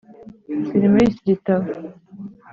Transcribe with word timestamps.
Ziri 0.67 0.87
muri 0.91 1.05
iki 1.09 1.21
gitabo 1.29 1.65